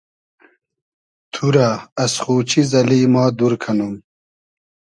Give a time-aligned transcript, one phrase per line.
[1.33, 1.67] تو رۂ
[2.03, 3.95] از خو چیز اللی ما دور کئنوم